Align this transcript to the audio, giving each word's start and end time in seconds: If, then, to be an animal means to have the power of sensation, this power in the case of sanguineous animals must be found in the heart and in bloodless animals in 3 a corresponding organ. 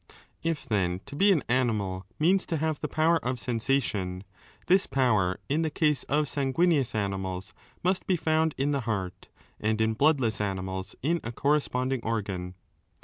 If, 0.41 0.65
then, 0.65 0.99
to 1.05 1.15
be 1.15 1.31
an 1.31 1.43
animal 1.47 2.07
means 2.17 2.47
to 2.47 2.57
have 2.57 2.79
the 2.81 2.87
power 2.87 3.17
of 3.23 3.37
sensation, 3.37 4.23
this 4.65 4.87
power 4.87 5.39
in 5.47 5.61
the 5.61 5.69
case 5.69 6.01
of 6.05 6.27
sanguineous 6.27 6.95
animals 6.95 7.53
must 7.83 8.07
be 8.07 8.15
found 8.15 8.55
in 8.57 8.71
the 8.71 8.81
heart 8.89 9.29
and 9.59 9.79
in 9.79 9.93
bloodless 9.93 10.41
animals 10.41 10.95
in 11.03 11.19
3 11.19 11.29
a 11.29 11.33
corresponding 11.33 12.01
organ. 12.01 12.55